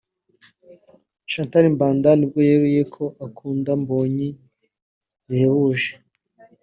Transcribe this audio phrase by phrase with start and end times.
[1.31, 4.29] Chantal Mbanda nibwo yeruye ko ‘akunda Mbonyi
[5.27, 5.91] bihebuje’